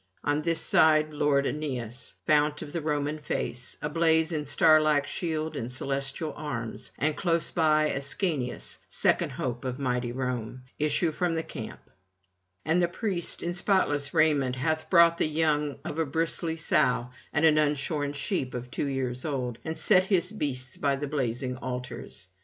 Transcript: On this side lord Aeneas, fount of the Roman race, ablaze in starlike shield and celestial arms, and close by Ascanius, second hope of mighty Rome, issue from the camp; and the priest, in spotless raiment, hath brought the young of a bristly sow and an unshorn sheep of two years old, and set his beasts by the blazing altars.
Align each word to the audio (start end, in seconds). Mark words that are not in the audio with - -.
On 0.23 0.41
this 0.41 0.59
side 0.59 1.11
lord 1.13 1.45
Aeneas, 1.45 2.15
fount 2.25 2.63
of 2.63 2.73
the 2.73 2.81
Roman 2.81 3.19
race, 3.29 3.77
ablaze 3.83 4.31
in 4.31 4.45
starlike 4.45 5.05
shield 5.05 5.55
and 5.55 5.71
celestial 5.71 6.33
arms, 6.35 6.91
and 6.97 7.15
close 7.15 7.51
by 7.51 7.85
Ascanius, 7.91 8.79
second 8.87 9.33
hope 9.33 9.63
of 9.63 9.77
mighty 9.77 10.11
Rome, 10.11 10.63
issue 10.79 11.11
from 11.11 11.35
the 11.35 11.43
camp; 11.43 11.81
and 12.65 12.81
the 12.81 12.87
priest, 12.87 13.43
in 13.43 13.53
spotless 13.53 14.11
raiment, 14.11 14.55
hath 14.55 14.89
brought 14.89 15.19
the 15.19 15.27
young 15.27 15.77
of 15.85 15.99
a 15.99 16.05
bristly 16.07 16.57
sow 16.57 17.11
and 17.31 17.45
an 17.45 17.59
unshorn 17.59 18.13
sheep 18.13 18.55
of 18.55 18.71
two 18.71 18.87
years 18.87 19.23
old, 19.23 19.59
and 19.63 19.77
set 19.77 20.05
his 20.05 20.31
beasts 20.31 20.77
by 20.77 20.95
the 20.95 21.05
blazing 21.05 21.57
altars. 21.57 22.29